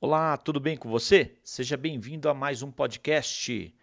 Olá, 0.00 0.36
tudo 0.36 0.60
bem 0.60 0.76
com 0.76 0.90
você? 0.90 1.34
Seja 1.42 1.78
bem-vindo 1.78 2.28
a 2.28 2.34
mais 2.34 2.62
um 2.62 2.70
podcast. 2.70 3.74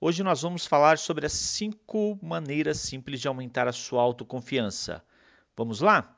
Hoje 0.00 0.22
nós 0.22 0.40
vamos 0.40 0.64
falar 0.64 0.96
sobre 0.96 1.26
as 1.26 1.32
cinco 1.32 2.18
maneiras 2.22 2.78
simples 2.78 3.20
de 3.20 3.28
aumentar 3.28 3.68
a 3.68 3.72
sua 3.72 4.00
autoconfiança. 4.00 5.04
Vamos 5.54 5.80
lá? 5.80 6.16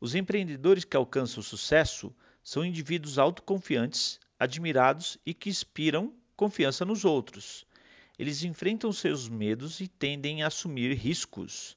Os 0.00 0.16
empreendedores 0.16 0.82
que 0.82 0.96
alcançam 0.96 1.40
sucesso 1.40 2.12
são 2.42 2.64
indivíduos 2.64 3.16
autoconfiantes, 3.16 4.18
admirados 4.40 5.18
e 5.24 5.32
que 5.32 5.50
inspiram 5.50 6.12
confiança 6.34 6.84
nos 6.84 7.04
outros. 7.04 7.64
Eles 8.18 8.42
enfrentam 8.42 8.92
seus 8.92 9.28
medos 9.28 9.78
e 9.78 9.86
tendem 9.86 10.42
a 10.42 10.48
assumir 10.48 10.92
riscos. 10.96 11.76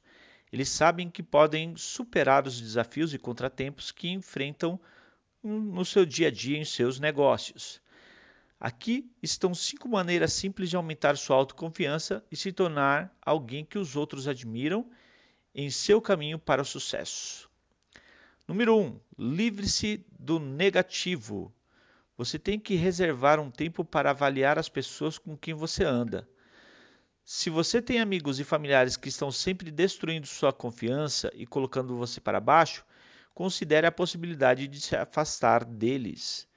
Eles 0.51 0.69
sabem 0.69 1.11
que 1.11 1.21
podem 1.21 1.75
superar 1.75 2.47
os 2.47 2.59
desafios 2.59 3.13
e 3.13 3.19
contratempos 3.19 3.91
que 3.91 4.09
enfrentam 4.09 4.79
no 5.47 5.85
seu 5.85 6.05
dia 6.05 6.27
a 6.27 6.31
dia 6.31 6.57
em 6.57 6.65
seus 6.65 6.99
negócios. 6.99 7.81
Aqui 8.59 9.09
estão 9.21 9.53
cinco 9.53 9.87
maneiras 9.87 10.33
simples 10.33 10.69
de 10.69 10.75
aumentar 10.75 11.15
sua 11.15 11.37
autoconfiança 11.37 12.25
e 12.31 12.35
se 12.35 12.51
tornar 12.51 13.15
alguém 13.21 13.63
que 13.63 13.77
os 13.77 13.95
outros 13.95 14.27
admiram 14.27 14.89
em 15.53 15.69
seu 15.69 16.01
caminho 16.01 16.39
para 16.39 16.61
o 16.61 16.65
sucesso. 16.65 17.49
Número 18.47 18.75
1. 18.75 18.81
Um, 18.81 18.99
Livre-se 19.17 20.05
do 20.19 20.39
negativo. 20.39 21.53
Você 22.17 22.39
tem 22.39 22.59
que 22.59 22.75
reservar 22.75 23.39
um 23.39 23.51
tempo 23.51 23.85
para 23.85 24.09
avaliar 24.09 24.57
as 24.57 24.69
pessoas 24.69 25.17
com 25.19 25.37
quem 25.37 25.53
você 25.53 25.83
anda. 25.83 26.27
Se 27.23 27.49
você 27.49 27.81
tem 27.81 27.99
amigos 27.99 28.39
e 28.39 28.43
familiares 28.43 28.95
que 28.97 29.09
estão 29.09 29.29
sempre 29.31 29.69
destruindo 29.69 30.25
sua 30.25 30.53
confiança 30.53 31.29
e 31.35 31.45
colocando 31.45 31.97
você 31.97 32.21
para 32.21 32.39
baixo, 32.39 32.85
considere 33.37 33.85
a 33.85 33.91
possibilidade 33.91 34.67
de 34.67 34.81
se 34.81 34.95
afastar 34.95 35.63
deles. 35.63 36.47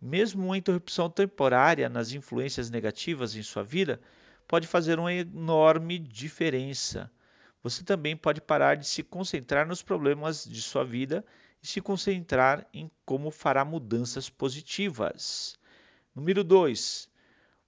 Mesmo 0.00 0.46
uma 0.46 0.56
interrupção 0.56 1.10
temporária 1.10 1.90
nas 1.90 2.12
influências 2.12 2.70
negativas 2.70 3.36
em 3.36 3.42
sua 3.42 3.62
vida 3.62 4.00
pode 4.48 4.66
fazer 4.66 4.98
uma 4.98 5.12
enorme 5.12 5.98
diferença. 5.98 7.12
Você 7.62 7.84
também 7.84 8.16
pode 8.16 8.40
parar 8.40 8.78
de 8.78 8.86
se 8.86 9.02
concentrar 9.02 9.68
nos 9.68 9.82
problemas 9.82 10.46
de 10.46 10.62
sua 10.62 10.86
vida 10.86 11.22
e 11.62 11.66
se 11.66 11.82
concentrar 11.82 12.66
em 12.72 12.90
como 13.04 13.30
fará 13.30 13.62
mudanças 13.62 14.30
positivas. 14.30 15.58
Número 16.14 16.42
2. 16.42 17.10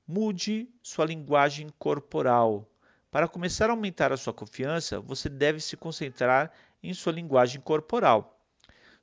Mude 0.08 0.70
sua 0.82 1.04
linguagem 1.04 1.68
corporal. 1.78 2.66
Para 3.10 3.28
começar 3.28 3.68
a 3.68 3.74
aumentar 3.74 4.10
a 4.10 4.16
sua 4.16 4.32
confiança, 4.32 5.00
você 5.00 5.28
deve 5.28 5.60
se 5.60 5.76
concentrar 5.76 6.50
em 6.82 6.94
sua 6.94 7.12
linguagem 7.12 7.60
corporal. 7.60 8.33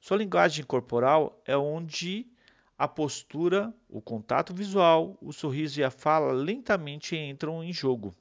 Sua 0.01 0.17
linguagem 0.17 0.65
corporal 0.65 1.39
é 1.45 1.55
onde 1.55 2.25
a 2.75 2.87
postura, 2.87 3.71
o 3.87 4.01
contato 4.01 4.51
visual, 4.51 5.15
o 5.21 5.31
sorriso 5.31 5.79
e 5.79 5.83
a 5.83 5.91
fala 5.91 6.31
lentamente 6.31 7.15
entram 7.15 7.63
em 7.63 7.71
jogo. 7.71 8.11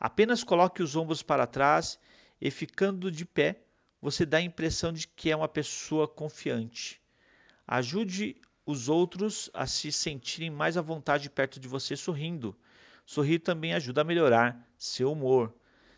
Apenas 0.00 0.42
coloque 0.42 0.82
os 0.82 0.96
ombros 0.96 1.22
para 1.22 1.46
trás 1.46 2.00
e 2.40 2.50
ficando 2.50 3.12
de 3.12 3.26
pé, 3.26 3.60
você 4.00 4.24
dá 4.24 4.38
a 4.38 4.42
impressão 4.42 4.90
de 4.90 5.06
que 5.06 5.30
é 5.30 5.36
uma 5.36 5.48
pessoa 5.48 6.08
confiante. 6.08 6.98
Ajude 7.68 8.34
os 8.64 8.88
outros 8.88 9.50
a 9.52 9.66
se 9.66 9.92
sentirem 9.92 10.48
mais 10.48 10.78
à 10.78 10.80
vontade 10.80 11.28
perto 11.28 11.60
de 11.60 11.68
você 11.68 11.94
sorrindo. 11.94 12.56
Sorrir 13.04 13.40
também 13.40 13.74
ajuda 13.74 14.00
a 14.00 14.04
melhorar 14.04 14.66
seu 14.78 15.12
humor. 15.12 15.54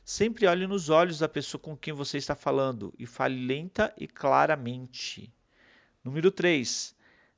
Sempre 0.08 0.46
olhe 0.46 0.68
nos 0.68 0.88
olhos 0.88 1.18
da 1.18 1.28
pessoa 1.28 1.60
com 1.60 1.76
quem 1.76 1.92
você 1.92 2.16
está 2.16 2.36
falando 2.36 2.94
e 2.96 3.04
fale 3.04 3.44
lenta 3.44 3.92
e 3.98 4.06
claramente. 4.06 5.34
Número 6.04 6.30
3. 6.30 6.94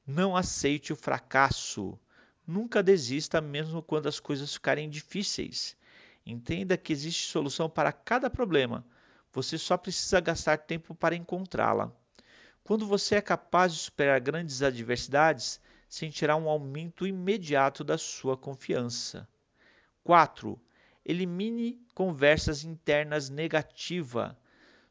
Não 0.06 0.36
aceite 0.36 0.92
o 0.92 0.96
fracasso. 0.96 1.98
Nunca 2.46 2.82
desista, 2.82 3.40
mesmo 3.40 3.82
quando 3.82 4.06
as 4.06 4.20
coisas 4.20 4.52
ficarem 4.52 4.90
difíceis. 4.90 5.78
Entenda 6.26 6.76
que 6.76 6.92
existe 6.92 7.28
solução 7.28 7.70
para 7.70 7.90
cada 7.90 8.28
problema. 8.28 8.84
Você 9.32 9.56
só 9.56 9.78
precisa 9.78 10.20
gastar 10.20 10.58
tempo 10.58 10.94
para 10.94 11.16
encontrá-la. 11.16 11.90
Quando 12.62 12.86
você 12.86 13.14
é 13.14 13.22
capaz 13.22 13.72
de 13.72 13.78
superar 13.78 14.20
grandes 14.20 14.60
adversidades, 14.60 15.58
sentirá 15.88 16.36
um 16.36 16.50
aumento 16.50 17.06
imediato 17.06 17.82
da 17.82 17.96
sua 17.96 18.36
confiança. 18.36 19.26
4. 20.04 20.60
Elimine 21.08 21.80
conversas 21.94 22.64
internas 22.64 23.30
negativas. 23.30 24.36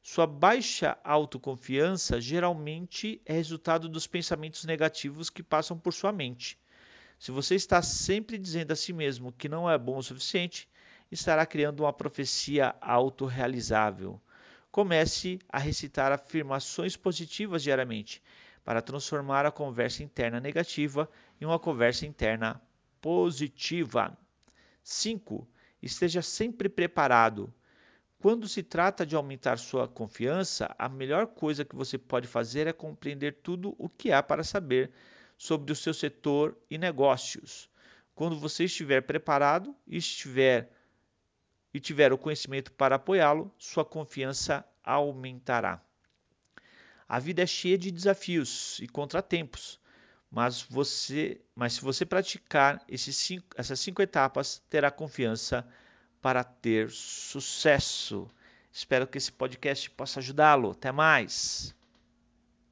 Sua 0.01 0.25
baixa 0.25 0.97
autoconfiança 1.03 2.19
geralmente 2.19 3.21
é 3.23 3.33
resultado 3.33 3.87
dos 3.87 4.07
pensamentos 4.07 4.65
negativos 4.65 5.29
que 5.29 5.43
passam 5.43 5.77
por 5.77 5.93
sua 5.93 6.11
mente. 6.11 6.57
Se 7.19 7.29
você 7.29 7.53
está 7.53 7.83
sempre 7.83 8.39
dizendo 8.39 8.71
a 8.71 8.75
si 8.75 8.93
mesmo 8.93 9.31
que 9.31 9.47
não 9.47 9.69
é 9.69 9.77
bom 9.77 9.97
o 9.97 10.01
suficiente, 10.01 10.67
estará 11.11 11.45
criando 11.45 11.81
uma 11.81 11.93
profecia 11.93 12.75
autorrealizável. 12.81 14.19
Comece 14.71 15.37
a 15.47 15.59
recitar 15.59 16.11
afirmações 16.11 16.97
positivas 16.97 17.61
diariamente 17.61 18.23
para 18.65 18.81
transformar 18.81 19.45
a 19.45 19.51
conversa 19.51 20.01
interna 20.01 20.39
negativa 20.39 21.07
em 21.39 21.45
uma 21.45 21.59
conversa 21.59 22.07
interna 22.07 22.59
positiva. 22.99 24.17
5. 24.81 25.47
Esteja 25.87 26.21
sempre 26.21 26.67
preparado. 26.67 27.53
Quando 28.19 28.45
se 28.45 28.61
trata 28.61 29.05
de 29.05 29.15
aumentar 29.15 29.57
sua 29.57 29.87
confiança, 29.87 30.75
a 30.77 30.89
melhor 30.89 31.27
coisa 31.27 31.63
que 31.63 31.77
você 31.77 31.97
pode 31.97 32.27
fazer 32.27 32.67
é 32.67 32.73
compreender 32.73 33.37
tudo 33.41 33.73
o 33.77 33.87
que 33.87 34.11
há 34.11 34.21
para 34.21 34.43
saber 34.43 34.91
sobre 35.37 35.71
o 35.71 35.75
seu 35.75 35.93
setor 35.93 36.57
e 36.69 36.77
negócios. 36.77 37.69
Quando 38.13 38.37
você 38.37 38.65
estiver 38.65 38.99
preparado 39.03 39.73
e 39.87 39.95
estiver 39.95 40.73
e 41.73 41.79
tiver 41.79 42.11
o 42.11 42.17
conhecimento 42.17 42.73
para 42.73 42.97
apoiá-lo, 42.97 43.49
sua 43.57 43.85
confiança 43.85 44.67
aumentará. 44.83 45.81
A 47.07 47.17
vida 47.17 47.43
é 47.43 47.47
cheia 47.47 47.77
de 47.77 47.91
desafios 47.91 48.77
e 48.79 48.89
contratempos 48.89 49.79
mas 50.29 50.61
você, 50.61 51.41
mas 51.55 51.73
se 51.73 51.81
você 51.81 52.05
praticar 52.05 52.83
cinco, 52.97 53.47
essas 53.55 53.79
cinco 53.79 54.01
etapas, 54.01 54.61
terá 54.69 54.91
confiança 54.91 55.67
para 56.21 56.43
ter 56.43 56.89
sucesso. 56.89 58.29
Espero 58.71 59.07
que 59.07 59.17
esse 59.17 59.31
podcast 59.31 59.89
possa 59.91 60.19
ajudá-lo. 60.19 60.71
Até 60.71 60.91
mais. 60.91 61.75